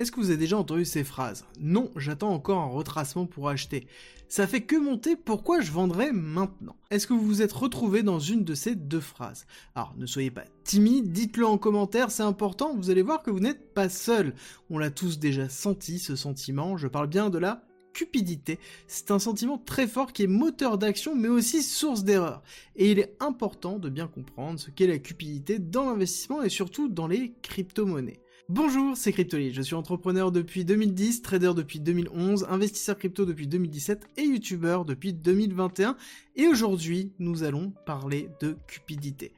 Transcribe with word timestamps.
Est-ce 0.00 0.12
que 0.12 0.20
vous 0.20 0.30
avez 0.30 0.38
déjà 0.38 0.56
entendu 0.56 0.84
ces 0.84 1.02
phrases 1.02 1.44
Non, 1.58 1.90
j'attends 1.96 2.32
encore 2.32 2.60
un 2.60 2.68
retracement 2.68 3.26
pour 3.26 3.48
acheter. 3.48 3.88
Ça 4.28 4.46
fait 4.46 4.60
que 4.60 4.76
monter, 4.76 5.16
pourquoi 5.16 5.60
je 5.60 5.72
vendrais 5.72 6.12
maintenant? 6.12 6.76
Est-ce 6.90 7.08
que 7.08 7.14
vous 7.14 7.26
vous 7.26 7.42
êtes 7.42 7.52
retrouvé 7.52 8.04
dans 8.04 8.20
une 8.20 8.44
de 8.44 8.54
ces 8.54 8.76
deux 8.76 9.00
phrases? 9.00 9.44
Alors, 9.74 9.94
ne 9.96 10.06
soyez 10.06 10.30
pas 10.30 10.44
timide, 10.62 11.10
dites-le 11.10 11.44
en 11.44 11.58
commentaire, 11.58 12.12
c'est 12.12 12.22
important, 12.22 12.76
vous 12.76 12.90
allez 12.90 13.02
voir 13.02 13.24
que 13.24 13.32
vous 13.32 13.40
n'êtes 13.40 13.74
pas 13.74 13.88
seul. 13.88 14.34
On 14.70 14.78
l'a 14.78 14.92
tous 14.92 15.18
déjà 15.18 15.48
senti, 15.48 15.98
ce 15.98 16.14
sentiment, 16.14 16.76
je 16.76 16.86
parle 16.86 17.08
bien 17.08 17.28
de 17.28 17.38
la 17.38 17.64
cupidité. 17.92 18.60
C'est 18.86 19.10
un 19.10 19.18
sentiment 19.18 19.58
très 19.58 19.88
fort 19.88 20.12
qui 20.12 20.22
est 20.22 20.28
moteur 20.28 20.78
d'action 20.78 21.16
mais 21.16 21.26
aussi 21.26 21.64
source 21.64 22.04
d'erreur. 22.04 22.44
Et 22.76 22.92
il 22.92 23.00
est 23.00 23.16
important 23.18 23.80
de 23.80 23.88
bien 23.88 24.06
comprendre 24.06 24.60
ce 24.60 24.70
qu'est 24.70 24.86
la 24.86 24.98
cupidité 24.98 25.58
dans 25.58 25.86
l'investissement 25.86 26.42
et 26.42 26.50
surtout 26.50 26.88
dans 26.88 27.08
les 27.08 27.32
crypto-monnaies. 27.42 28.20
Bonjour, 28.50 28.96
c'est 28.96 29.12
Cryptoly, 29.12 29.52
je 29.52 29.60
suis 29.60 29.74
entrepreneur 29.74 30.32
depuis 30.32 30.64
2010, 30.64 31.20
trader 31.20 31.52
depuis 31.54 31.80
2011, 31.80 32.46
investisseur 32.48 32.96
crypto 32.96 33.26
depuis 33.26 33.46
2017 33.46 34.08
et 34.16 34.22
youtubeur 34.22 34.86
depuis 34.86 35.12
2021 35.12 35.98
et 36.34 36.46
aujourd'hui 36.46 37.12
nous 37.18 37.42
allons 37.42 37.74
parler 37.84 38.30
de 38.40 38.56
cupidité. 38.66 39.34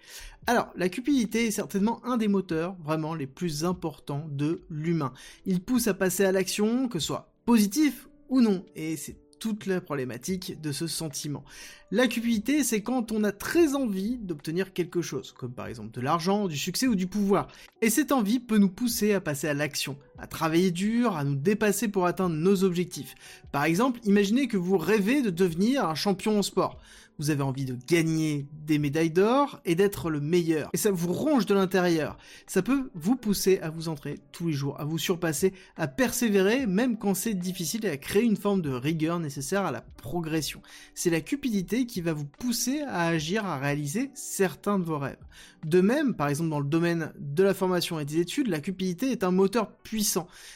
Alors, 0.47 0.69
la 0.77 0.89
cupidité 0.89 1.47
est 1.47 1.51
certainement 1.51 2.01
un 2.05 2.19
des 2.19 2.29
moteurs 2.29 2.77
vraiment 2.85 3.17
les 3.17 3.27
plus 3.27 3.65
importants 3.65 4.29
de 4.31 4.63
l'humain. 4.71 5.13
Il 5.45 5.61
pousse 5.61 5.89
à 5.89 5.95
passer 5.95 6.25
à 6.25 6.31
l'action, 6.31 6.87
que 6.87 7.01
ce 7.01 7.09
soit 7.09 7.33
positif 7.47 8.09
ou 8.29 8.41
non, 8.41 8.65
et 8.77 8.97
c'est 8.97 9.17
toute 9.41 9.67
la 9.67 9.81
problématique 9.81 10.61
de 10.61 10.71
ce 10.71 10.87
sentiment. 10.87 11.45
La 11.91 12.07
cupidité, 12.07 12.63
c'est 12.63 12.83
quand 12.83 13.11
on 13.11 13.25
a 13.25 13.33
très 13.33 13.75
envie 13.75 14.19
d'obtenir 14.19 14.73
quelque 14.73 15.03
chose, 15.03 15.33
comme 15.33 15.53
par 15.53 15.67
exemple 15.67 15.91
de 15.91 16.01
l'argent, 16.01 16.47
du 16.47 16.57
succès 16.57 16.87
ou 16.87 16.95
du 16.95 17.09
pouvoir. 17.09 17.49
Et 17.83 17.91
cette 17.91 18.13
envie 18.13 18.39
peut 18.39 18.59
nous 18.59 18.69
pousser 18.69 19.13
à 19.15 19.21
passer 19.21 19.49
à 19.49 19.55
l'action, 19.55 19.97
à 20.21 20.27
travailler 20.27 20.71
dur, 20.71 21.17
à 21.17 21.25
nous 21.25 21.35
dépasser 21.35 21.89
pour 21.89 22.07
atteindre 22.07 22.37
nos 22.37 22.65
objectifs. 22.65 23.15
Par 23.53 23.65
exemple, 23.65 24.01
imaginez 24.05 24.49
que 24.49 24.57
vous 24.57 24.79
rêvez 24.79 25.23
de 25.23 25.31
devenir 25.31 25.85
un 25.87 25.95
champion 25.95 26.39
en 26.39 26.43
sport 26.43 26.79
vous 27.21 27.29
avez 27.29 27.43
envie 27.43 27.67
de 27.67 27.77
gagner 27.87 28.47
des 28.65 28.79
médailles 28.79 29.11
d'or 29.11 29.61
et 29.67 29.75
d'être 29.75 30.09
le 30.09 30.21
meilleur. 30.21 30.71
Et 30.73 30.79
ça 30.79 30.91
vous 30.91 31.13
ronge 31.13 31.45
de 31.45 31.53
l'intérieur. 31.53 32.17
Ça 32.47 32.63
peut 32.63 32.91
vous 32.95 33.15
pousser 33.15 33.59
à 33.61 33.69
vous 33.69 33.91
entrer 33.91 34.19
tous 34.33 34.49
les 34.49 34.55
jours, 34.55 34.81
à 34.81 34.87
vous 34.87 34.97
surpasser, 34.97 35.53
à 35.77 35.87
persévérer 35.87 36.65
même 36.65 36.97
quand 36.97 37.13
c'est 37.13 37.35
difficile 37.35 37.85
et 37.85 37.91
à 37.91 37.99
créer 37.99 38.23
une 38.23 38.39
forme 38.39 38.63
de 38.63 38.71
rigueur 38.71 39.21
nécessaire 39.21 39.67
à 39.67 39.71
la 39.71 39.83
progression. 39.83 40.63
C'est 40.95 41.11
la 41.11 41.21
cupidité 41.21 41.85
qui 41.85 42.01
va 42.01 42.15
vous 42.15 42.25
pousser 42.25 42.81
à 42.89 43.09
agir, 43.09 43.45
à 43.45 43.59
réaliser 43.59 44.11
certains 44.15 44.79
de 44.79 44.85
vos 44.85 44.99
rêves. 44.99 45.19
De 45.67 45.83
même, 45.83 46.15
par 46.15 46.29
exemple 46.29 46.49
dans 46.49 46.61
le 46.61 46.67
domaine 46.67 47.13
de 47.19 47.43
la 47.43 47.53
formation 47.53 48.01
et 48.01 48.07
des 48.07 48.19
études, 48.19 48.49
la 48.49 48.61
cupidité 48.61 49.11
est 49.11 49.25
un 49.25 49.31
moteur 49.31 49.71
puissant. 49.83 50.10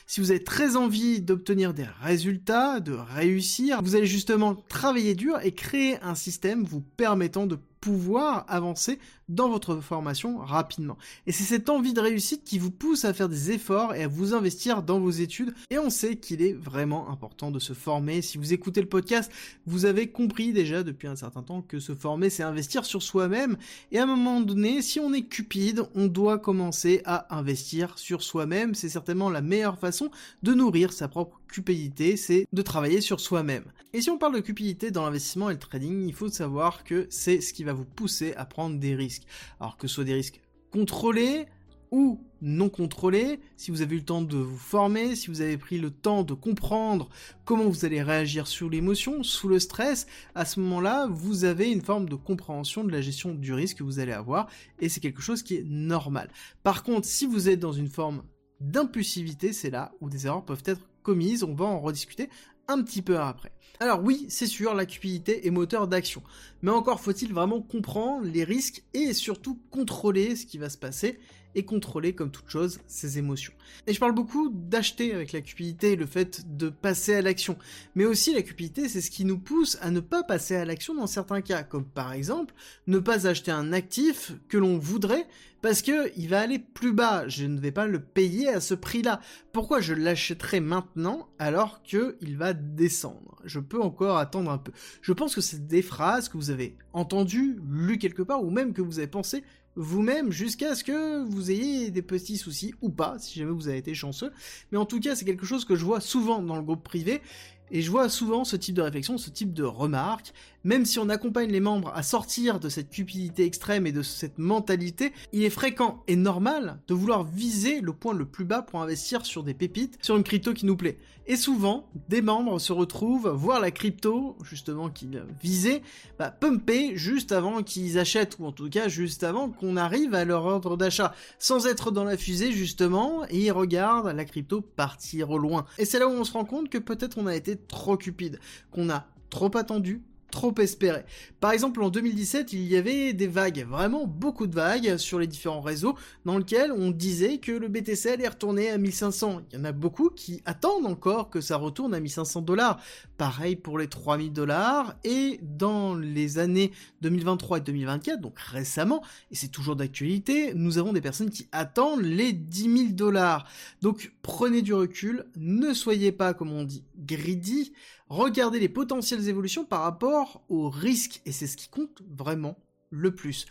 Si 0.06 0.20
vous 0.20 0.30
avez 0.30 0.42
très 0.42 0.76
envie 0.76 1.20
d'obtenir 1.20 1.74
des 1.74 1.86
résultats, 2.02 2.80
de 2.80 2.92
réussir, 2.92 3.82
vous 3.82 3.96
allez 3.96 4.06
justement 4.06 4.54
travailler 4.54 5.14
dur 5.14 5.38
et 5.42 5.52
créer 5.52 5.98
un 6.02 6.14
système 6.14 6.64
vous 6.64 6.80
permettant 6.80 7.46
de 7.46 7.58
pouvoir 7.84 8.46
avancer 8.48 8.98
dans 9.28 9.50
votre 9.50 9.76
formation 9.76 10.38
rapidement. 10.38 10.96
Et 11.26 11.32
c'est 11.32 11.44
cette 11.44 11.68
envie 11.68 11.92
de 11.92 12.00
réussite 12.00 12.42
qui 12.42 12.58
vous 12.58 12.70
pousse 12.70 13.04
à 13.04 13.12
faire 13.12 13.28
des 13.28 13.50
efforts 13.50 13.94
et 13.94 14.04
à 14.04 14.08
vous 14.08 14.32
investir 14.32 14.82
dans 14.82 14.98
vos 14.98 15.10
études. 15.10 15.54
Et 15.68 15.78
on 15.78 15.90
sait 15.90 16.16
qu'il 16.16 16.40
est 16.40 16.54
vraiment 16.54 17.10
important 17.10 17.50
de 17.50 17.58
se 17.58 17.74
former. 17.74 18.22
Si 18.22 18.38
vous 18.38 18.54
écoutez 18.54 18.80
le 18.80 18.88
podcast, 18.88 19.30
vous 19.66 19.84
avez 19.84 20.06
compris 20.10 20.54
déjà 20.54 20.82
depuis 20.82 21.08
un 21.08 21.16
certain 21.16 21.42
temps 21.42 21.60
que 21.60 21.78
se 21.78 21.94
former, 21.94 22.30
c'est 22.30 22.42
investir 22.42 22.86
sur 22.86 23.02
soi-même. 23.02 23.58
Et 23.92 23.98
à 23.98 24.04
un 24.04 24.06
moment 24.06 24.40
donné, 24.40 24.80
si 24.80 24.98
on 24.98 25.12
est 25.12 25.26
cupide, 25.26 25.82
on 25.94 26.06
doit 26.06 26.38
commencer 26.38 27.02
à 27.04 27.36
investir 27.36 27.98
sur 27.98 28.22
soi-même. 28.22 28.74
C'est 28.74 28.88
certainement 28.88 29.28
la 29.28 29.42
meilleure 29.42 29.78
façon 29.78 30.10
de 30.42 30.54
nourrir 30.54 30.90
sa 30.94 31.08
propre 31.08 31.38
cupidité, 31.48 32.16
c'est 32.16 32.48
de 32.52 32.62
travailler 32.62 33.00
sur 33.00 33.20
soi-même. 33.20 33.64
Et 33.92 34.00
si 34.00 34.10
on 34.10 34.18
parle 34.18 34.34
de 34.34 34.40
cupidité 34.40 34.90
dans 34.90 35.04
l'investissement 35.04 35.50
et 35.50 35.52
le 35.52 35.58
trading, 35.60 36.04
il 36.04 36.12
faut 36.12 36.28
savoir 36.28 36.82
que 36.82 37.06
c'est 37.10 37.40
ce 37.40 37.52
qui 37.52 37.62
va 37.62 37.73
vous 37.74 37.84
pousser 37.84 38.34
à 38.34 38.44
prendre 38.44 38.78
des 38.78 38.94
risques. 38.94 39.24
Alors 39.60 39.76
que 39.76 39.86
ce 39.86 39.96
soit 39.96 40.04
des 40.04 40.14
risques 40.14 40.40
contrôlés 40.70 41.46
ou 41.90 42.20
non 42.42 42.68
contrôlés, 42.68 43.38
si 43.56 43.70
vous 43.70 43.80
avez 43.80 43.94
eu 43.94 43.98
le 44.00 44.04
temps 44.04 44.20
de 44.20 44.36
vous 44.36 44.56
former, 44.56 45.14
si 45.14 45.28
vous 45.28 45.40
avez 45.40 45.56
pris 45.56 45.78
le 45.78 45.90
temps 45.90 46.24
de 46.24 46.34
comprendre 46.34 47.08
comment 47.44 47.68
vous 47.68 47.84
allez 47.84 48.02
réagir 48.02 48.48
sur 48.48 48.68
l'émotion, 48.68 49.22
sous 49.22 49.48
le 49.48 49.60
stress, 49.60 50.06
à 50.34 50.44
ce 50.44 50.58
moment-là, 50.58 51.06
vous 51.06 51.44
avez 51.44 51.70
une 51.70 51.82
forme 51.82 52.08
de 52.08 52.16
compréhension 52.16 52.82
de 52.82 52.90
la 52.90 53.00
gestion 53.00 53.32
du 53.32 53.52
risque 53.52 53.78
que 53.78 53.84
vous 53.84 54.00
allez 54.00 54.12
avoir, 54.12 54.48
et 54.80 54.88
c'est 54.88 54.98
quelque 54.98 55.22
chose 55.22 55.44
qui 55.44 55.54
est 55.54 55.64
normal. 55.64 56.30
Par 56.64 56.82
contre, 56.82 57.06
si 57.06 57.26
vous 57.26 57.48
êtes 57.48 57.60
dans 57.60 57.72
une 57.72 57.88
forme 57.88 58.24
d'impulsivité, 58.60 59.52
c'est 59.52 59.70
là 59.70 59.92
où 60.00 60.10
des 60.10 60.26
erreurs 60.26 60.44
peuvent 60.44 60.64
être 60.64 60.88
commises, 61.02 61.44
on 61.44 61.54
va 61.54 61.66
en 61.66 61.80
rediscuter 61.80 62.28
un 62.68 62.82
petit 62.82 63.02
peu 63.02 63.18
après. 63.18 63.52
Alors 63.80 64.02
oui, 64.02 64.26
c'est 64.28 64.46
sûr, 64.46 64.72
la 64.74 64.86
cupidité 64.86 65.46
est 65.46 65.50
moteur 65.50 65.88
d'action, 65.88 66.22
mais 66.62 66.70
encore 66.70 67.00
faut-il 67.00 67.32
vraiment 67.32 67.60
comprendre 67.60 68.26
les 68.26 68.44
risques 68.44 68.84
et 68.94 69.12
surtout 69.12 69.58
contrôler 69.70 70.36
ce 70.36 70.46
qui 70.46 70.58
va 70.58 70.70
se 70.70 70.78
passer 70.78 71.18
et 71.54 71.64
contrôler 71.64 72.14
comme 72.14 72.30
toute 72.30 72.48
chose 72.48 72.80
ses 72.86 73.18
émotions. 73.18 73.52
Et 73.86 73.92
je 73.92 74.00
parle 74.00 74.14
beaucoup 74.14 74.50
d'acheter 74.52 75.12
avec 75.14 75.32
la 75.32 75.40
cupidité, 75.40 75.96
le 75.96 76.06
fait 76.06 76.56
de 76.56 76.68
passer 76.68 77.14
à 77.14 77.22
l'action. 77.22 77.56
Mais 77.94 78.04
aussi 78.04 78.34
la 78.34 78.42
cupidité, 78.42 78.88
c'est 78.88 79.00
ce 79.00 79.10
qui 79.10 79.24
nous 79.24 79.38
pousse 79.38 79.78
à 79.80 79.90
ne 79.90 80.00
pas 80.00 80.22
passer 80.22 80.56
à 80.56 80.64
l'action 80.64 80.94
dans 80.94 81.06
certains 81.06 81.42
cas, 81.42 81.62
comme 81.62 81.84
par 81.84 82.12
exemple 82.12 82.54
ne 82.86 82.98
pas 82.98 83.26
acheter 83.26 83.50
un 83.50 83.72
actif 83.72 84.32
que 84.48 84.58
l'on 84.58 84.78
voudrait 84.78 85.26
parce 85.64 85.80
que 85.80 86.12
il 86.18 86.28
va 86.28 86.42
aller 86.42 86.58
plus 86.58 86.92
bas, 86.92 87.26
je 87.26 87.46
ne 87.46 87.58
vais 87.58 87.72
pas 87.72 87.86
le 87.86 87.98
payer 87.98 88.50
à 88.50 88.60
ce 88.60 88.74
prix-là. 88.74 89.22
Pourquoi 89.50 89.80
je 89.80 89.94
l'achèterai 89.94 90.60
maintenant 90.60 91.30
alors 91.38 91.82
que 91.82 92.18
il 92.20 92.36
va 92.36 92.52
descendre? 92.52 93.40
Je 93.46 93.60
peux 93.60 93.80
encore 93.80 94.18
attendre 94.18 94.50
un 94.50 94.58
peu. 94.58 94.72
Je 95.00 95.14
pense 95.14 95.34
que 95.34 95.40
c'est 95.40 95.66
des 95.66 95.80
phrases 95.80 96.28
que 96.28 96.36
vous 96.36 96.50
avez 96.50 96.76
entendues, 96.92 97.58
lues 97.66 97.96
quelque 97.96 98.20
part, 98.20 98.44
ou 98.44 98.50
même 98.50 98.74
que 98.74 98.82
vous 98.82 98.98
avez 98.98 99.08
pensé 99.08 99.42
vous-même 99.74 100.30
jusqu'à 100.30 100.74
ce 100.74 100.84
que 100.84 101.24
vous 101.24 101.50
ayez 101.50 101.90
des 101.90 102.02
petits 102.02 102.36
soucis 102.36 102.74
ou 102.82 102.90
pas, 102.90 103.18
si 103.18 103.38
jamais 103.38 103.52
vous 103.52 103.66
avez 103.66 103.78
été 103.78 103.94
chanceux. 103.94 104.32
Mais 104.70 104.76
en 104.76 104.84
tout 104.84 105.00
cas, 105.00 105.16
c'est 105.16 105.24
quelque 105.24 105.46
chose 105.46 105.64
que 105.64 105.76
je 105.76 105.84
vois 105.86 106.02
souvent 106.02 106.42
dans 106.42 106.56
le 106.56 106.62
groupe 106.62 106.84
privé 106.84 107.22
et 107.70 107.82
je 107.82 107.90
vois 107.90 108.08
souvent 108.08 108.44
ce 108.44 108.56
type 108.56 108.74
de 108.74 108.82
réflexion, 108.82 109.18
ce 109.18 109.30
type 109.30 109.52
de 109.52 109.64
remarques, 109.64 110.32
même 110.64 110.86
si 110.86 110.98
on 110.98 111.08
accompagne 111.08 111.50
les 111.50 111.60
membres 111.60 111.92
à 111.94 112.02
sortir 112.02 112.58
de 112.58 112.68
cette 112.68 112.90
cupidité 112.90 113.44
extrême 113.44 113.86
et 113.86 113.92
de 113.92 114.02
cette 114.02 114.38
mentalité, 114.38 115.12
il 115.32 115.44
est 115.44 115.50
fréquent 115.50 116.02
et 116.08 116.16
normal 116.16 116.80
de 116.88 116.94
vouloir 116.94 117.24
viser 117.24 117.80
le 117.80 117.92
point 117.92 118.14
le 118.14 118.24
plus 118.24 118.44
bas 118.44 118.62
pour 118.62 118.82
investir 118.82 119.26
sur 119.26 119.42
des 119.42 119.54
pépites, 119.54 119.98
sur 120.02 120.16
une 120.16 120.22
crypto 120.22 120.54
qui 120.54 120.66
nous 120.66 120.76
plaît. 120.76 120.98
Et 121.26 121.36
souvent, 121.36 121.88
des 122.10 122.20
membres 122.20 122.58
se 122.58 122.72
retrouvent 122.72 123.30
voir 123.30 123.58
la 123.58 123.70
crypto, 123.70 124.36
justement, 124.42 124.90
qu'ils 124.90 125.24
visaient, 125.42 125.82
bah, 126.18 126.30
pumper 126.30 126.96
juste 126.96 127.32
avant 127.32 127.62
qu'ils 127.62 127.98
achètent, 127.98 128.38
ou 128.38 128.44
en 128.44 128.52
tout 128.52 128.68
cas 128.68 128.88
juste 128.88 129.24
avant 129.24 129.48
qu'on 129.48 129.78
arrive 129.78 130.14
à 130.14 130.26
leur 130.26 130.44
ordre 130.44 130.76
d'achat, 130.76 131.14
sans 131.38 131.66
être 131.66 131.90
dans 131.90 132.04
la 132.04 132.18
fusée, 132.18 132.52
justement, 132.52 133.24
et 133.30 133.38
ils 133.38 133.52
regardent 133.52 134.14
la 134.14 134.24
crypto 134.26 134.60
partir 134.60 135.30
au 135.30 135.38
loin. 135.38 135.64
Et 135.78 135.86
c'est 135.86 135.98
là 135.98 136.08
où 136.08 136.12
on 136.12 136.24
se 136.24 136.32
rend 136.32 136.44
compte 136.44 136.68
que 136.68 136.78
peut-être 136.78 137.16
on 137.16 137.26
a 137.26 137.34
été 137.34 137.53
trop 137.56 137.96
cupide, 137.96 138.38
qu'on 138.70 138.90
a 138.90 139.06
trop 139.30 139.56
attendu, 139.56 140.02
trop 140.34 140.54
espéré. 140.58 141.04
Par 141.38 141.52
exemple, 141.52 141.80
en 141.80 141.90
2017, 141.90 142.52
il 142.52 142.64
y 142.64 142.76
avait 142.76 143.12
des 143.12 143.28
vagues, 143.28 143.64
vraiment 143.68 144.04
beaucoup 144.04 144.48
de 144.48 144.54
vagues 144.54 144.96
sur 144.96 145.20
les 145.20 145.28
différents 145.28 145.60
réseaux, 145.60 145.94
dans 146.24 146.38
lesquels 146.38 146.72
on 146.72 146.90
disait 146.90 147.38
que 147.38 147.52
le 147.52 147.68
BTC 147.68 148.10
allait 148.10 148.26
retourner 148.26 148.68
à 148.68 148.76
1500. 148.76 149.42
Il 149.52 149.58
y 149.58 149.60
en 149.60 149.64
a 149.64 149.70
beaucoup 149.70 150.10
qui 150.10 150.42
attendent 150.44 150.86
encore 150.86 151.30
que 151.30 151.40
ça 151.40 151.56
retourne 151.56 151.94
à 151.94 152.00
1500 152.00 152.42
dollars. 152.42 152.80
Pareil 153.16 153.54
pour 153.54 153.78
les 153.78 153.86
3000 153.86 154.32
dollars, 154.32 154.96
et 155.04 155.38
dans 155.40 155.94
les 155.94 156.38
années 156.38 156.72
2023 157.02 157.58
et 157.58 157.60
2024, 157.60 158.20
donc 158.20 158.36
récemment, 158.40 159.04
et 159.30 159.36
c'est 159.36 159.48
toujours 159.48 159.76
d'actualité, 159.76 160.52
nous 160.54 160.78
avons 160.78 160.92
des 160.92 161.00
personnes 161.00 161.30
qui 161.30 161.46
attendent 161.52 162.02
les 162.02 162.32
10 162.32 162.76
000 162.76 162.88
dollars. 162.90 163.46
Donc 163.82 164.12
prenez 164.22 164.62
du 164.62 164.74
recul, 164.74 165.26
ne 165.36 165.72
soyez 165.74 166.10
pas, 166.10 166.34
comme 166.34 166.50
on 166.50 166.64
dit, 166.64 166.82
greedy, 166.98 167.72
regardez 168.08 168.60
les 168.60 168.68
potentielles 168.68 169.28
évolutions 169.28 169.64
par 169.64 169.82
rapport 169.82 170.42
aux 170.48 170.68
risques, 170.70 171.20
et 171.26 171.32
c'est 171.32 171.46
ce 171.46 171.56
qui 171.56 171.68
compte 171.68 172.02
vraiment 172.08 172.56
le 172.90 173.14
plus. 173.14 173.46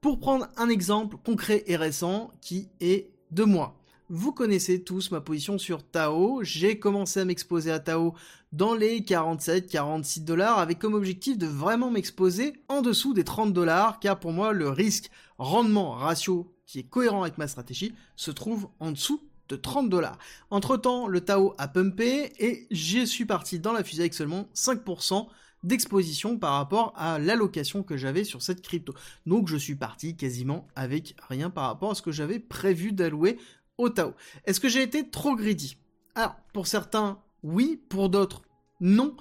Pour 0.00 0.18
prendre 0.18 0.48
un 0.56 0.68
exemple 0.68 1.16
concret 1.24 1.64
et 1.66 1.76
récent 1.76 2.30
qui 2.40 2.70
est 2.80 3.12
de 3.30 3.44
moi. 3.44 3.76
Vous 4.12 4.32
connaissez 4.32 4.82
tous 4.82 5.12
ma 5.12 5.20
position 5.20 5.56
sur 5.56 5.84
Tao. 5.84 6.40
J'ai 6.42 6.80
commencé 6.80 7.20
à 7.20 7.24
m'exposer 7.24 7.70
à 7.70 7.78
Tao 7.78 8.14
dans 8.50 8.74
les 8.74 9.02
47-46 9.02 10.24
dollars 10.24 10.58
avec 10.58 10.80
comme 10.80 10.94
objectif 10.94 11.38
de 11.38 11.46
vraiment 11.46 11.92
m'exposer 11.92 12.54
en 12.68 12.82
dessous 12.82 13.14
des 13.14 13.22
30 13.22 13.52
dollars 13.52 14.00
car 14.00 14.18
pour 14.18 14.32
moi 14.32 14.52
le 14.52 14.68
risque 14.68 15.10
rendement 15.38 15.92
ratio 15.92 16.52
qui 16.66 16.80
est 16.80 16.88
cohérent 16.88 17.22
avec 17.22 17.38
ma 17.38 17.46
stratégie 17.46 17.94
se 18.16 18.32
trouve 18.32 18.68
en 18.80 18.90
dessous 18.90 19.29
30 19.56 19.88
dollars. 19.88 20.18
Entre 20.50 20.76
temps, 20.76 21.06
le 21.06 21.20
Tao 21.20 21.54
a 21.58 21.68
pumpé 21.68 22.32
et 22.38 22.66
je 22.70 23.04
suis 23.04 23.24
parti 23.24 23.58
dans 23.58 23.72
la 23.72 23.84
fusée 23.84 24.02
avec 24.02 24.14
seulement 24.14 24.48
5% 24.54 25.28
d'exposition 25.62 26.38
par 26.38 26.54
rapport 26.54 26.92
à 26.96 27.18
l'allocation 27.18 27.82
que 27.82 27.96
j'avais 27.96 28.24
sur 28.24 28.42
cette 28.42 28.62
crypto. 28.62 28.94
Donc 29.26 29.48
je 29.48 29.56
suis 29.56 29.74
parti 29.74 30.16
quasiment 30.16 30.66
avec 30.74 31.14
rien 31.28 31.50
par 31.50 31.64
rapport 31.64 31.90
à 31.90 31.94
ce 31.94 32.02
que 32.02 32.12
j'avais 32.12 32.38
prévu 32.38 32.92
d'allouer 32.92 33.38
au 33.78 33.88
Tao. 33.88 34.14
Est-ce 34.44 34.60
que 34.60 34.68
j'ai 34.68 34.82
été 34.82 35.08
trop 35.08 35.36
greedy? 35.36 35.76
Alors, 36.14 36.36
pour 36.52 36.66
certains, 36.66 37.20
oui, 37.42 37.80
pour 37.88 38.08
d'autres, 38.08 38.42
non. 38.80 39.16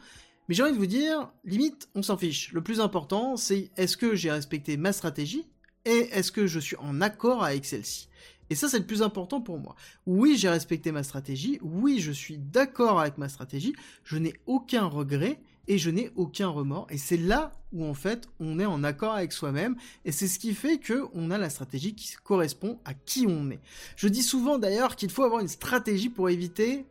Mais 0.47 0.55
j'ai 0.55 0.63
envie 0.63 0.73
de 0.73 0.77
vous 0.77 0.85
dire, 0.87 1.31
limite, 1.45 1.89
on 1.93 2.01
s'en 2.01 2.17
fiche. 2.17 2.51
Le 2.53 2.61
plus 2.61 2.81
important, 2.81 3.37
c'est 3.37 3.69
est-ce 3.77 3.97
que 3.97 4.15
j'ai 4.15 4.31
respecté 4.31 4.77
ma 4.77 4.91
stratégie 4.91 5.45
et 5.85 6.09
est-ce 6.11 6.31
que 6.31 6.47
je 6.47 6.59
suis 6.59 6.75
en 6.77 7.01
accord 7.01 7.43
avec 7.43 7.65
celle-ci? 7.65 8.09
Et 8.49 8.55
ça, 8.55 8.67
c'est 8.67 8.79
le 8.79 8.85
plus 8.85 9.01
important 9.01 9.41
pour 9.41 9.59
moi. 9.59 9.75
Oui, 10.05 10.37
j'ai 10.37 10.49
respecté 10.49 10.91
ma 10.91 11.03
stratégie, 11.03 11.59
oui, 11.61 11.99
je 11.99 12.11
suis 12.11 12.37
d'accord 12.37 12.99
avec 12.99 13.17
ma 13.17 13.29
stratégie, 13.29 13.75
je 14.03 14.17
n'ai 14.17 14.33
aucun 14.45 14.85
regret 14.85 15.39
et 15.67 15.77
je 15.77 15.89
n'ai 15.89 16.11
aucun 16.15 16.47
remords. 16.47 16.87
Et 16.89 16.97
c'est 16.97 17.17
là 17.17 17.51
où 17.71 17.85
en 17.85 17.93
fait 17.93 18.27
on 18.39 18.59
est 18.59 18.65
en 18.65 18.83
accord 18.83 19.13
avec 19.13 19.31
soi-même 19.31 19.75
et 20.03 20.11
c'est 20.11 20.27
ce 20.27 20.39
qui 20.39 20.53
fait 20.53 20.79
que 20.79 21.05
on 21.13 21.29
a 21.31 21.37
la 21.37 21.49
stratégie 21.49 21.93
qui 21.93 22.11
correspond 22.23 22.79
à 22.83 22.93
qui 22.93 23.25
on 23.27 23.51
est. 23.51 23.59
Je 23.95 24.07
dis 24.07 24.23
souvent 24.23 24.57
d'ailleurs 24.57 24.95
qu'il 24.95 25.11
faut 25.11 25.23
avoir 25.23 25.41
une 25.41 25.47
stratégie 25.47 26.09
pour 26.09 26.29
éviter 26.29 26.85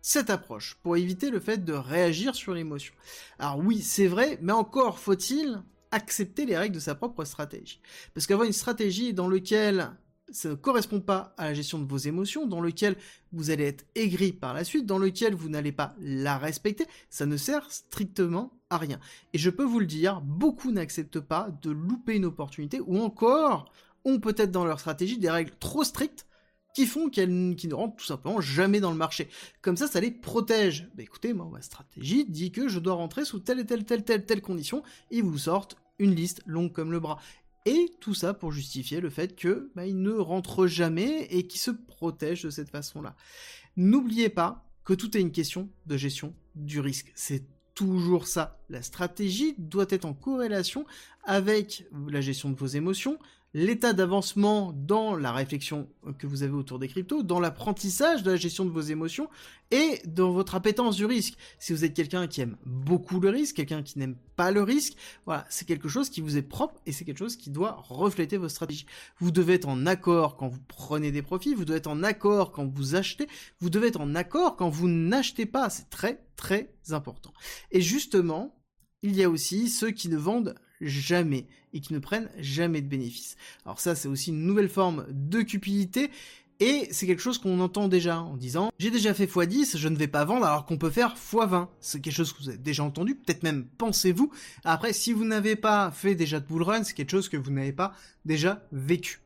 cette 0.00 0.30
approche, 0.30 0.76
pour 0.82 0.96
éviter 0.96 1.30
le 1.30 1.38
fait 1.38 1.64
de 1.64 1.74
réagir 1.74 2.34
sur 2.34 2.54
l'émotion. 2.54 2.94
Alors 3.38 3.58
oui, 3.58 3.82
c'est 3.82 4.08
vrai, 4.08 4.38
mais 4.40 4.52
encore 4.52 4.98
faut-il 4.98 5.62
accepter 5.92 6.46
les 6.46 6.56
règles 6.56 6.74
de 6.74 6.80
sa 6.80 6.94
propre 6.94 7.24
stratégie. 7.24 7.80
Parce 8.14 8.26
qu'avoir 8.26 8.46
une 8.46 8.54
stratégie 8.54 9.12
dans 9.12 9.28
laquelle 9.28 9.92
ça 10.32 10.50
ne 10.50 10.54
correspond 10.54 11.00
pas 11.00 11.34
à 11.36 11.46
la 11.46 11.54
gestion 11.54 11.78
de 11.78 11.88
vos 11.88 11.98
émotions, 11.98 12.46
dans 12.46 12.60
lequel 12.60 12.96
vous 13.32 13.50
allez 13.50 13.64
être 13.64 13.84
aigri 13.94 14.32
par 14.32 14.54
la 14.54 14.64
suite, 14.64 14.86
dans 14.86 14.98
lequel 14.98 15.34
vous 15.34 15.48
n'allez 15.48 15.72
pas 15.72 15.94
la 16.00 16.38
respecter, 16.38 16.86
ça 17.10 17.26
ne 17.26 17.36
sert 17.36 17.70
strictement 17.70 18.52
à 18.70 18.78
rien. 18.78 18.98
Et 19.32 19.38
je 19.38 19.50
peux 19.50 19.64
vous 19.64 19.80
le 19.80 19.86
dire, 19.86 20.20
beaucoup 20.20 20.72
n'acceptent 20.72 21.20
pas 21.20 21.48
de 21.62 21.70
louper 21.70 22.16
une 22.16 22.24
opportunité, 22.24 22.80
ou 22.80 22.98
encore 22.98 23.72
ont 24.04 24.18
peut-être 24.18 24.50
dans 24.50 24.64
leur 24.64 24.80
stratégie 24.80 25.18
des 25.18 25.30
règles 25.30 25.52
trop 25.60 25.84
strictes 25.84 26.26
qui 26.74 26.86
font 26.86 27.10
qu'elles 27.10 27.30
ne 27.30 27.74
rentrent 27.74 27.96
tout 27.96 28.04
simplement 28.04 28.40
jamais 28.40 28.80
dans 28.80 28.90
le 28.90 28.96
marché. 28.96 29.28
Comme 29.60 29.76
ça, 29.76 29.86
ça 29.86 30.00
les 30.00 30.10
protège. 30.10 30.88
Bah 30.94 31.02
écoutez, 31.02 31.34
moi, 31.34 31.48
ma 31.52 31.60
stratégie 31.60 32.24
dit 32.24 32.50
que 32.50 32.68
je 32.68 32.78
dois 32.78 32.94
rentrer 32.94 33.24
sous 33.24 33.40
telle 33.40 33.60
et 33.60 33.66
telle, 33.66 33.84
telle, 33.84 34.04
telle, 34.04 34.24
telle 34.24 34.40
condition, 34.40 34.82
ils 35.10 35.22
vous 35.22 35.38
sortent 35.38 35.76
une 35.98 36.14
liste 36.14 36.42
longue 36.46 36.72
comme 36.72 36.90
le 36.90 37.00
bras. 37.00 37.18
Et 37.64 37.92
tout 38.00 38.14
ça 38.14 38.34
pour 38.34 38.50
justifier 38.50 39.00
le 39.00 39.10
fait 39.10 39.36
que 39.36 39.70
bah, 39.74 39.86
il 39.86 40.00
ne 40.00 40.12
rentre 40.12 40.66
jamais 40.66 41.26
et 41.30 41.46
qu'il 41.46 41.60
se 41.60 41.70
protège 41.70 42.42
de 42.42 42.50
cette 42.50 42.70
façon-là. 42.70 43.14
N'oubliez 43.76 44.28
pas 44.28 44.64
que 44.84 44.94
tout 44.94 45.16
est 45.16 45.20
une 45.20 45.30
question 45.30 45.68
de 45.86 45.96
gestion 45.96 46.34
du 46.56 46.80
risque. 46.80 47.12
C'est 47.14 47.44
toujours 47.74 48.26
ça. 48.26 48.60
La 48.68 48.82
stratégie 48.82 49.54
doit 49.58 49.86
être 49.88 50.04
en 50.04 50.14
corrélation 50.14 50.84
avec 51.24 51.86
la 52.08 52.20
gestion 52.20 52.50
de 52.50 52.56
vos 52.56 52.66
émotions, 52.66 53.18
l'état 53.54 53.92
d'avancement 53.92 54.72
dans 54.72 55.14
la 55.14 55.32
réflexion 55.32 55.88
que 56.18 56.26
vous 56.26 56.42
avez 56.42 56.52
autour 56.52 56.78
des 56.78 56.88
cryptos, 56.88 57.22
dans 57.22 57.40
l'apprentissage 57.40 58.22
de 58.22 58.30
la 58.30 58.36
gestion 58.36 58.64
de 58.64 58.70
vos 58.70 58.80
émotions 58.80 59.28
et 59.70 60.00
dans 60.06 60.32
votre 60.32 60.54
appétence 60.54 60.96
du 60.96 61.04
risque. 61.04 61.34
Si 61.58 61.72
vous 61.72 61.84
êtes 61.84 61.94
quelqu'un 61.94 62.26
qui 62.26 62.40
aime 62.40 62.56
beaucoup 62.64 63.20
le 63.20 63.28
risque, 63.28 63.56
quelqu'un 63.56 63.82
qui 63.82 63.98
n'aime 63.98 64.16
pas 64.36 64.50
le 64.50 64.62
risque, 64.62 64.94
voilà, 65.26 65.44
c'est 65.50 65.66
quelque 65.66 65.88
chose 65.88 66.08
qui 66.08 66.20
vous 66.20 66.36
est 66.36 66.42
propre 66.42 66.80
et 66.86 66.92
c'est 66.92 67.04
quelque 67.04 67.18
chose 67.18 67.36
qui 67.36 67.50
doit 67.50 67.82
refléter 67.88 68.38
votre 68.38 68.52
stratégie. 68.52 68.86
Vous 69.18 69.30
devez 69.30 69.54
être 69.54 69.68
en 69.68 69.86
accord 69.86 70.36
quand 70.36 70.48
vous 70.48 70.62
prenez 70.66 71.12
des 71.12 71.22
profits, 71.22 71.54
vous 71.54 71.64
devez 71.64 71.78
être 71.78 71.88
en 71.88 72.02
accord 72.02 72.52
quand 72.52 72.66
vous 72.66 72.94
achetez, 72.94 73.28
vous 73.60 73.70
devez 73.70 73.88
être 73.88 74.00
en 74.00 74.14
accord 74.14 74.56
quand 74.56 74.70
vous 74.70 74.88
n'achetez 74.88 75.46
pas, 75.46 75.68
c'est 75.68 75.90
très 75.90 76.24
très 76.36 76.74
important. 76.90 77.32
Et 77.70 77.80
justement, 77.80 78.58
il 79.02 79.14
y 79.14 79.22
a 79.22 79.30
aussi 79.30 79.68
ceux 79.68 79.90
qui 79.90 80.08
ne 80.08 80.16
vendent 80.16 80.54
jamais 80.82 81.46
et 81.72 81.80
qui 81.80 81.92
ne 81.92 81.98
prennent 81.98 82.30
jamais 82.38 82.80
de 82.80 82.88
bénéfices. 82.88 83.36
Alors 83.64 83.80
ça, 83.80 83.94
c'est 83.94 84.08
aussi 84.08 84.30
une 84.30 84.44
nouvelle 84.44 84.68
forme 84.68 85.06
de 85.10 85.42
cupidité. 85.42 86.10
Et 86.60 86.86
c'est 86.92 87.06
quelque 87.06 87.22
chose 87.22 87.38
qu'on 87.38 87.58
entend 87.58 87.88
déjà 87.88 88.20
en 88.20 88.36
disant 88.36 88.70
j'ai 88.78 88.92
déjà 88.92 89.14
fait 89.14 89.26
x10, 89.26 89.76
je 89.76 89.88
ne 89.88 89.96
vais 89.96 90.06
pas 90.06 90.24
vendre 90.24 90.46
alors 90.46 90.64
qu'on 90.64 90.78
peut 90.78 90.90
faire 90.90 91.16
x20. 91.16 91.66
C'est 91.80 92.00
quelque 92.00 92.14
chose 92.14 92.32
que 92.32 92.40
vous 92.40 92.48
avez 92.50 92.58
déjà 92.58 92.84
entendu, 92.84 93.16
peut-être 93.16 93.42
même 93.42 93.66
pensez-vous. 93.78 94.30
Après, 94.62 94.92
si 94.92 95.12
vous 95.12 95.24
n'avez 95.24 95.56
pas 95.56 95.90
fait 95.90 96.14
déjà 96.14 96.38
de 96.38 96.46
bull 96.46 96.62
run, 96.62 96.84
c'est 96.84 96.94
quelque 96.94 97.10
chose 97.10 97.28
que 97.28 97.36
vous 97.36 97.50
n'avez 97.50 97.72
pas 97.72 97.94
déjà 98.24 98.64
vécu. 98.70 99.22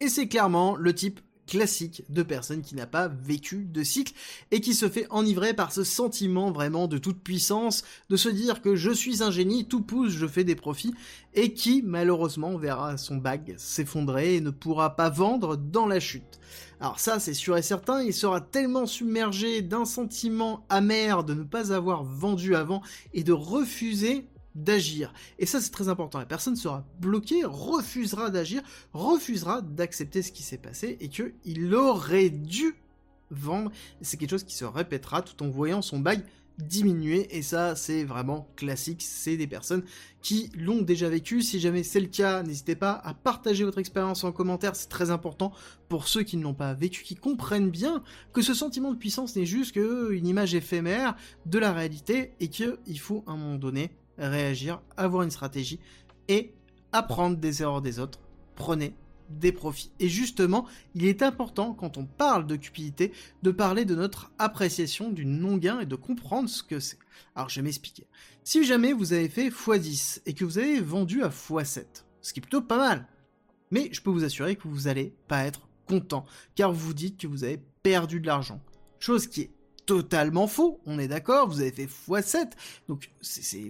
Et 0.00 0.08
c'est 0.10 0.28
clairement 0.28 0.76
le 0.76 0.94
type 0.94 1.20
classique 1.46 2.04
de 2.08 2.22
personne 2.22 2.62
qui 2.62 2.74
n'a 2.74 2.86
pas 2.86 3.08
vécu 3.08 3.64
de 3.64 3.82
cycle 3.82 4.12
et 4.50 4.60
qui 4.60 4.74
se 4.74 4.88
fait 4.88 5.06
enivrer 5.10 5.54
par 5.54 5.72
ce 5.72 5.84
sentiment 5.84 6.50
vraiment 6.50 6.88
de 6.88 6.98
toute 6.98 7.22
puissance, 7.22 7.84
de 8.10 8.16
se 8.16 8.28
dire 8.28 8.60
que 8.60 8.76
je 8.76 8.90
suis 8.90 9.22
un 9.22 9.30
génie, 9.30 9.66
tout 9.66 9.82
pousse, 9.82 10.12
je 10.12 10.26
fais 10.26 10.44
des 10.44 10.56
profits, 10.56 10.94
et 11.34 11.52
qui 11.52 11.82
malheureusement 11.82 12.56
verra 12.56 12.96
son 12.96 13.16
bag 13.16 13.54
s'effondrer 13.58 14.36
et 14.36 14.40
ne 14.40 14.50
pourra 14.50 14.96
pas 14.96 15.10
vendre 15.10 15.56
dans 15.56 15.86
la 15.86 16.00
chute. 16.00 16.40
Alors 16.80 17.00
ça 17.00 17.18
c'est 17.18 17.34
sûr 17.34 17.56
et 17.56 17.62
certain, 17.62 18.02
il 18.02 18.12
sera 18.12 18.40
tellement 18.40 18.86
submergé 18.86 19.62
d'un 19.62 19.84
sentiment 19.84 20.66
amer 20.68 21.24
de 21.24 21.34
ne 21.34 21.44
pas 21.44 21.72
avoir 21.72 22.04
vendu 22.04 22.54
avant 22.54 22.82
et 23.14 23.22
de 23.22 23.32
refuser 23.32 24.26
d'agir. 24.56 25.12
Et 25.38 25.46
ça, 25.46 25.60
c'est 25.60 25.70
très 25.70 25.88
important. 25.88 26.18
La 26.18 26.26
personne 26.26 26.56
sera 26.56 26.84
bloquée, 26.98 27.44
refusera 27.44 28.30
d'agir, 28.30 28.62
refusera 28.92 29.62
d'accepter 29.62 30.22
ce 30.22 30.32
qui 30.32 30.42
s'est 30.42 30.58
passé 30.58 30.96
et 31.00 31.08
qu'il 31.08 31.74
aurait 31.74 32.30
dû 32.30 32.74
vendre. 33.30 33.70
C'est 34.00 34.16
quelque 34.16 34.30
chose 34.30 34.44
qui 34.44 34.56
se 34.56 34.64
répétera 34.64 35.22
tout 35.22 35.42
en 35.44 35.48
voyant 35.48 35.82
son 35.82 35.98
bail 35.98 36.24
diminuer 36.58 37.36
et 37.36 37.42
ça 37.42 37.76
c'est 37.76 38.04
vraiment 38.04 38.48
classique, 38.56 39.02
c'est 39.02 39.36
des 39.36 39.46
personnes 39.46 39.82
qui 40.22 40.50
l'ont 40.56 40.80
déjà 40.80 41.08
vécu, 41.08 41.42
si 41.42 41.60
jamais 41.60 41.82
c'est 41.82 42.00
le 42.00 42.06
cas 42.06 42.42
n'hésitez 42.42 42.74
pas 42.74 42.92
à 42.92 43.12
partager 43.12 43.64
votre 43.64 43.78
expérience 43.78 44.24
en 44.24 44.32
commentaire, 44.32 44.74
c'est 44.74 44.88
très 44.88 45.10
important 45.10 45.52
pour 45.88 46.08
ceux 46.08 46.22
qui 46.22 46.36
ne 46.36 46.42
l'ont 46.42 46.54
pas 46.54 46.72
vécu, 46.72 47.02
qui 47.02 47.14
comprennent 47.14 47.70
bien 47.70 48.02
que 48.32 48.40
ce 48.40 48.54
sentiment 48.54 48.90
de 48.92 48.96
puissance 48.96 49.36
n'est 49.36 49.46
juste 49.46 49.72
qu'une 49.72 50.26
image 50.26 50.54
éphémère 50.54 51.14
de 51.44 51.58
la 51.58 51.72
réalité 51.72 52.32
et 52.40 52.48
qu'il 52.48 53.00
faut 53.00 53.22
à 53.26 53.32
un 53.32 53.36
moment 53.36 53.58
donné 53.58 53.90
réagir, 54.18 54.80
avoir 54.96 55.22
une 55.22 55.30
stratégie 55.30 55.80
et 56.28 56.54
apprendre 56.92 57.36
des 57.36 57.62
erreurs 57.62 57.82
des 57.82 57.98
autres. 57.98 58.20
Prenez 58.54 58.94
des 59.28 59.52
profits. 59.52 59.90
Et 59.98 60.08
justement, 60.08 60.66
il 60.94 61.04
est 61.04 61.22
important 61.22 61.74
quand 61.74 61.96
on 61.96 62.04
parle 62.04 62.46
de 62.46 62.56
cupidité 62.56 63.12
de 63.42 63.50
parler 63.50 63.84
de 63.84 63.94
notre 63.94 64.30
appréciation 64.38 65.10
du 65.10 65.26
non-gain 65.26 65.80
et 65.80 65.86
de 65.86 65.96
comprendre 65.96 66.48
ce 66.48 66.62
que 66.62 66.80
c'est. 66.80 66.98
Alors 67.34 67.48
je 67.48 67.56
vais 67.56 67.64
m'expliquer. 67.64 68.06
Si 68.44 68.64
jamais 68.64 68.92
vous 68.92 69.12
avez 69.12 69.28
fait 69.28 69.48
x10 69.48 70.22
et 70.26 70.34
que 70.34 70.44
vous 70.44 70.58
avez 70.58 70.80
vendu 70.80 71.22
à 71.22 71.28
x7, 71.28 71.84
ce 72.22 72.32
qui 72.32 72.40
est 72.40 72.42
plutôt 72.42 72.62
pas 72.62 72.78
mal, 72.78 73.08
mais 73.70 73.88
je 73.92 74.00
peux 74.00 74.10
vous 74.10 74.24
assurer 74.24 74.56
que 74.56 74.68
vous 74.68 74.82
n'allez 74.82 75.12
pas 75.28 75.44
être 75.44 75.68
content 75.88 76.24
car 76.54 76.72
vous 76.72 76.94
dites 76.94 77.18
que 77.18 77.26
vous 77.26 77.44
avez 77.44 77.60
perdu 77.82 78.20
de 78.20 78.26
l'argent. 78.26 78.60
Chose 78.98 79.26
qui 79.26 79.42
est 79.42 79.50
totalement 79.86 80.48
faux, 80.48 80.80
on 80.84 80.98
est 80.98 81.08
d'accord, 81.08 81.48
vous 81.48 81.60
avez 81.60 81.70
fait 81.70 81.86
x7, 81.86 82.50
donc 82.88 83.10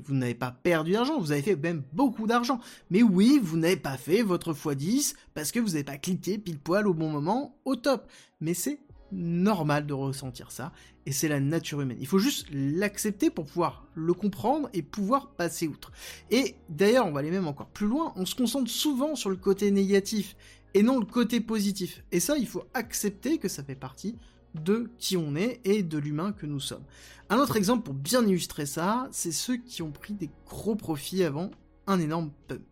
vous 0.04 0.14
n'avez 0.14 0.34
pas 0.34 0.50
perdu 0.50 0.92
d'argent, 0.92 1.20
vous 1.20 1.30
avez 1.30 1.42
fait 1.42 1.56
même 1.56 1.82
beaucoup 1.92 2.26
d'argent. 2.26 2.58
Mais 2.90 3.02
oui, 3.02 3.38
vous 3.40 3.58
n'avez 3.58 3.76
pas 3.76 3.98
fait 3.98 4.22
votre 4.22 4.54
x10 4.54 5.14
parce 5.34 5.52
que 5.52 5.60
vous 5.60 5.68
n'avez 5.68 5.84
pas 5.84 5.98
cliqué 5.98 6.38
pile 6.38 6.58
poil 6.58 6.88
au 6.88 6.94
bon 6.94 7.10
moment, 7.10 7.58
au 7.66 7.76
top. 7.76 8.10
Mais 8.40 8.54
c'est 8.54 8.80
normal 9.12 9.86
de 9.86 9.92
ressentir 9.92 10.50
ça, 10.50 10.72
et 11.04 11.12
c'est 11.12 11.28
la 11.28 11.38
nature 11.38 11.80
humaine. 11.80 11.98
Il 12.00 12.06
faut 12.06 12.18
juste 12.18 12.48
l'accepter 12.50 13.30
pour 13.30 13.44
pouvoir 13.44 13.86
le 13.94 14.14
comprendre 14.14 14.68
et 14.72 14.82
pouvoir 14.82 15.30
passer 15.30 15.68
outre. 15.68 15.92
Et 16.30 16.56
d'ailleurs, 16.68 17.06
on 17.06 17.12
va 17.12 17.20
aller 17.20 17.30
même 17.30 17.46
encore 17.46 17.68
plus 17.68 17.86
loin, 17.86 18.12
on 18.16 18.26
se 18.26 18.34
concentre 18.34 18.70
souvent 18.70 19.14
sur 19.14 19.30
le 19.30 19.36
côté 19.36 19.70
négatif 19.70 20.34
et 20.74 20.82
non 20.82 20.98
le 20.98 21.06
côté 21.06 21.40
positif. 21.40 22.02
Et 22.10 22.20
ça, 22.20 22.36
il 22.36 22.46
faut 22.46 22.64
accepter 22.74 23.38
que 23.38 23.48
ça 23.48 23.62
fait 23.62 23.76
partie 23.76 24.16
de 24.62 24.90
qui 24.98 25.16
on 25.16 25.36
est 25.36 25.60
et 25.64 25.82
de 25.82 25.98
l'humain 25.98 26.32
que 26.32 26.46
nous 26.46 26.60
sommes. 26.60 26.84
Un 27.28 27.38
autre 27.38 27.56
exemple 27.56 27.84
pour 27.84 27.94
bien 27.94 28.24
illustrer 28.24 28.66
ça, 28.66 29.08
c'est 29.10 29.32
ceux 29.32 29.56
qui 29.56 29.82
ont 29.82 29.90
pris 29.90 30.14
des 30.14 30.30
gros 30.46 30.76
profits 30.76 31.24
avant 31.24 31.50
un 31.86 32.00
énorme 32.00 32.30
pump. 32.48 32.62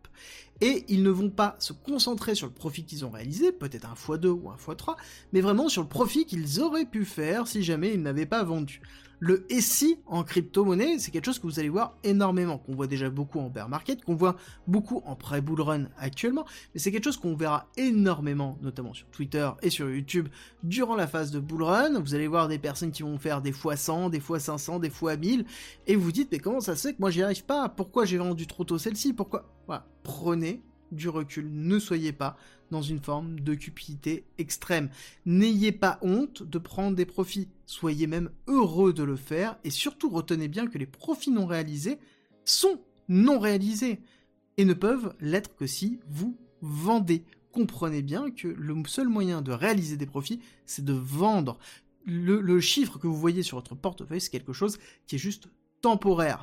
Et 0.61 0.85
ils 0.87 1.03
ne 1.03 1.09
vont 1.09 1.29
pas 1.29 1.55
se 1.59 1.73
concentrer 1.73 2.33
sur 2.33 2.47
le 2.47 2.53
profit 2.53 2.85
qu'ils 2.85 3.03
ont 3.03 3.09
réalisé, 3.09 3.51
peut-être 3.51 3.89
un 3.89 3.93
x2 3.93 4.27
ou 4.27 4.49
un 4.49 4.55
x3, 4.55 4.95
mais 5.33 5.41
vraiment 5.41 5.67
sur 5.67 5.81
le 5.81 5.89
profit 5.89 6.25
qu'ils 6.25 6.61
auraient 6.61 6.85
pu 6.85 7.03
faire 7.03 7.47
si 7.47 7.63
jamais 7.63 7.93
ils 7.93 8.01
n'avaient 8.01 8.25
pas 8.25 8.43
vendu. 8.43 8.81
Le 9.19 9.45
SI 9.49 9.97
en 10.05 10.23
crypto-monnaie, 10.23 10.99
c'est 10.99 11.11
quelque 11.11 11.25
chose 11.25 11.39
que 11.39 11.47
vous 11.47 11.59
allez 11.59 11.69
voir 11.69 11.95
énormément, 12.03 12.57
qu'on 12.57 12.75
voit 12.75 12.87
déjà 12.87 13.09
beaucoup 13.09 13.39
en 13.39 13.49
bear 13.49 13.69
market, 13.69 14.03
qu'on 14.03 14.15
voit 14.15 14.35
beaucoup 14.67 15.01
en 15.05 15.15
pré-bull 15.15 15.61
run 15.61 15.85
actuellement, 15.97 16.45
mais 16.73 16.79
c'est 16.79 16.91
quelque 16.91 17.05
chose 17.05 17.17
qu'on 17.17 17.35
verra 17.35 17.67
énormément, 17.77 18.57
notamment 18.61 18.93
sur 18.93 19.07
Twitter 19.07 19.49
et 19.61 19.69
sur 19.69 19.89
YouTube, 19.89 20.27
durant 20.63 20.95
la 20.95 21.07
phase 21.07 21.31
de 21.31 21.39
bull 21.39 21.63
run. 21.63 21.99
Vous 21.99 22.15
allez 22.15 22.27
voir 22.27 22.47
des 22.47 22.59
personnes 22.59 22.91
qui 22.91 23.03
vont 23.03 23.17
faire 23.17 23.41
des 23.41 23.51
fois 23.51 23.75
100, 23.75 24.09
des 24.09 24.19
fois 24.19 24.39
500, 24.39 24.79
des 24.79 24.89
fois 24.89 25.15
1000, 25.15 25.45
et 25.87 25.95
vous 25.95 26.11
dites, 26.11 26.29
mais 26.31 26.39
comment 26.39 26.61
ça 26.61 26.75
se 26.75 26.87
fait 26.87 26.93
que 26.93 26.99
moi 26.99 27.11
j'y 27.11 27.23
arrive 27.23 27.45
pas? 27.45 27.69
Pourquoi 27.69 28.05
j'ai 28.05 28.17
vendu 28.17 28.47
trop 28.47 28.63
tôt 28.63 28.77
celle-ci? 28.77 29.13
Pourquoi? 29.13 29.49
Voilà, 29.67 29.85
prenez 30.03 30.61
du 30.95 31.09
recul, 31.09 31.49
ne 31.51 31.79
soyez 31.79 32.13
pas 32.13 32.37
dans 32.71 32.81
une 32.81 32.99
forme 32.99 33.39
de 33.39 33.53
cupidité 33.53 34.25
extrême. 34.37 34.89
N'ayez 35.25 35.71
pas 35.71 35.99
honte 36.01 36.43
de 36.43 36.57
prendre 36.57 36.95
des 36.95 37.05
profits, 37.05 37.49
soyez 37.65 38.07
même 38.07 38.29
heureux 38.47 38.93
de 38.93 39.03
le 39.03 39.15
faire, 39.15 39.57
et 39.63 39.69
surtout 39.69 40.09
retenez 40.09 40.47
bien 40.47 40.67
que 40.67 40.77
les 40.77 40.85
profits 40.85 41.31
non 41.31 41.45
réalisés 41.45 41.99
sont 42.43 42.79
non 43.07 43.39
réalisés, 43.39 43.99
et 44.57 44.65
ne 44.65 44.73
peuvent 44.73 45.13
l'être 45.19 45.55
que 45.55 45.67
si 45.67 45.99
vous 46.09 46.37
vendez. 46.61 47.23
Comprenez 47.51 48.01
bien 48.01 48.31
que 48.31 48.47
le 48.47 48.75
seul 48.87 49.07
moyen 49.07 49.41
de 49.41 49.51
réaliser 49.51 49.95
des 49.95 50.05
profits, 50.05 50.39
c'est 50.65 50.83
de 50.83 50.93
vendre. 50.93 51.59
le, 52.05 52.59
chiffre 52.59 52.99
que 52.99 53.07
vous 53.07 53.15
voyez 53.15 53.43
sur 53.43 53.57
votre 53.57 53.75
portefeuille, 53.75 54.21
c'est 54.21 54.29
quelque 54.29 54.53
chose 54.53 54.77
qui 55.07 55.15
est 55.15 55.19
juste 55.19 55.47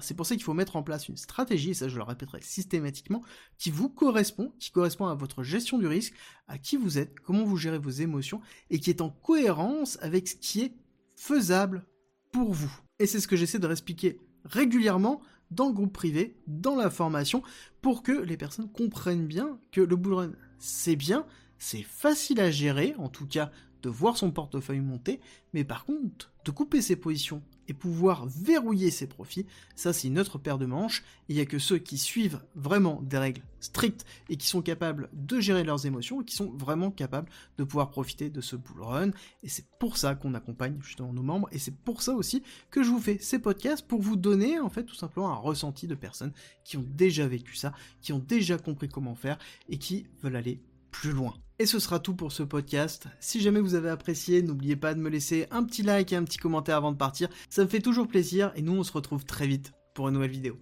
C'est 0.00 0.14
pour 0.14 0.26
ça 0.26 0.34
qu'il 0.34 0.44
faut 0.44 0.54
mettre 0.54 0.76
en 0.76 0.82
place 0.82 1.08
une 1.08 1.16
stratégie, 1.16 1.70
et 1.70 1.74
ça 1.74 1.88
je 1.88 1.96
le 1.96 2.02
répéterai 2.02 2.40
systématiquement, 2.42 3.22
qui 3.58 3.70
vous 3.70 3.88
correspond, 3.88 4.52
qui 4.58 4.70
correspond 4.70 5.06
à 5.06 5.14
votre 5.14 5.42
gestion 5.42 5.78
du 5.78 5.86
risque, 5.86 6.14
à 6.46 6.58
qui 6.58 6.76
vous 6.76 6.98
êtes, 6.98 7.18
comment 7.20 7.44
vous 7.44 7.56
gérez 7.56 7.78
vos 7.78 7.90
émotions, 7.90 8.40
et 8.70 8.78
qui 8.78 8.90
est 8.90 9.00
en 9.00 9.10
cohérence 9.10 9.98
avec 10.00 10.28
ce 10.28 10.36
qui 10.36 10.60
est 10.60 10.74
faisable 11.16 11.84
pour 12.30 12.52
vous. 12.52 12.72
Et 12.98 13.06
c'est 13.06 13.20
ce 13.20 13.28
que 13.28 13.36
j'essaie 13.36 13.58
de 13.58 13.66
réexpliquer 13.66 14.20
régulièrement 14.44 15.20
dans 15.50 15.66
le 15.66 15.74
groupe 15.74 15.92
privé, 15.92 16.36
dans 16.46 16.76
la 16.76 16.90
formation, 16.90 17.42
pour 17.80 18.02
que 18.02 18.12
les 18.12 18.36
personnes 18.36 18.70
comprennent 18.70 19.26
bien 19.26 19.58
que 19.72 19.80
le 19.80 19.96
bull 19.96 20.14
run, 20.14 20.32
c'est 20.58 20.96
bien, 20.96 21.26
c'est 21.58 21.82
facile 21.82 22.40
à 22.40 22.50
gérer, 22.50 22.94
en 22.98 23.08
tout 23.08 23.26
cas 23.26 23.50
de 23.82 23.88
voir 23.90 24.16
son 24.16 24.30
portefeuille 24.30 24.80
monter, 24.80 25.20
mais 25.52 25.64
par 25.64 25.84
contre, 25.84 26.32
de 26.44 26.50
couper 26.52 26.80
ses 26.80 26.96
positions 26.96 27.42
et 27.68 27.74
pouvoir 27.74 28.26
verrouiller 28.26 28.90
ses 28.90 29.06
profits, 29.06 29.46
ça 29.76 29.92
c'est 29.92 30.08
une 30.08 30.18
autre 30.18 30.38
paire 30.38 30.58
de 30.58 30.66
manches. 30.66 31.02
Il 31.28 31.36
n'y 31.36 31.40
a 31.40 31.46
que 31.46 31.58
ceux 31.58 31.78
qui 31.78 31.98
suivent 31.98 32.40
vraiment 32.54 33.00
des 33.02 33.18
règles 33.18 33.42
strictes 33.60 34.04
et 34.28 34.36
qui 34.36 34.46
sont 34.46 34.62
capables 34.62 35.08
de 35.12 35.40
gérer 35.40 35.64
leurs 35.64 35.86
émotions 35.86 36.20
et 36.20 36.24
qui 36.24 36.34
sont 36.34 36.50
vraiment 36.50 36.90
capables 36.90 37.30
de 37.58 37.64
pouvoir 37.64 37.90
profiter 37.90 38.30
de 38.30 38.40
ce 38.40 38.56
bull 38.56 38.82
run. 38.82 39.10
Et 39.42 39.48
c'est 39.48 39.66
pour 39.78 39.96
ça 39.96 40.14
qu'on 40.14 40.34
accompagne 40.34 40.78
justement 40.82 41.12
nos 41.12 41.22
membres 41.22 41.48
et 41.52 41.58
c'est 41.58 41.76
pour 41.76 42.02
ça 42.02 42.14
aussi 42.14 42.42
que 42.70 42.82
je 42.82 42.90
vous 42.90 43.00
fais 43.00 43.18
ces 43.20 43.38
podcasts 43.38 43.86
pour 43.86 44.02
vous 44.02 44.16
donner 44.16 44.58
en 44.58 44.68
fait 44.68 44.84
tout 44.84 44.94
simplement 44.94 45.30
un 45.30 45.36
ressenti 45.36 45.86
de 45.86 45.94
personnes 45.94 46.32
qui 46.64 46.76
ont 46.76 46.84
déjà 46.86 47.26
vécu 47.26 47.54
ça, 47.56 47.72
qui 48.00 48.12
ont 48.12 48.18
déjà 48.18 48.58
compris 48.58 48.88
comment 48.88 49.14
faire 49.14 49.38
et 49.68 49.78
qui 49.78 50.06
veulent 50.22 50.36
aller 50.36 50.60
plus 50.92 51.10
loin. 51.10 51.34
Et 51.58 51.66
ce 51.66 51.80
sera 51.80 51.98
tout 51.98 52.14
pour 52.14 52.30
ce 52.30 52.44
podcast. 52.44 53.08
Si 53.18 53.40
jamais 53.40 53.60
vous 53.60 53.74
avez 53.74 53.90
apprécié, 53.90 54.42
n'oubliez 54.42 54.76
pas 54.76 54.94
de 54.94 55.00
me 55.00 55.10
laisser 55.10 55.46
un 55.50 55.64
petit 55.64 55.82
like 55.82 56.12
et 56.12 56.16
un 56.16 56.24
petit 56.24 56.38
commentaire 56.38 56.76
avant 56.76 56.92
de 56.92 56.96
partir. 56.96 57.28
Ça 57.50 57.64
me 57.64 57.68
fait 57.68 57.80
toujours 57.80 58.06
plaisir 58.06 58.52
et 58.54 58.62
nous 58.62 58.72
on 58.72 58.84
se 58.84 58.92
retrouve 58.92 59.24
très 59.24 59.46
vite 59.46 59.72
pour 59.94 60.08
une 60.08 60.14
nouvelle 60.14 60.30
vidéo. 60.30 60.58